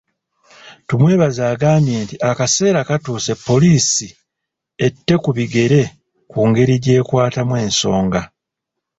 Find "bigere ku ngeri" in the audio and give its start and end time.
5.37-6.75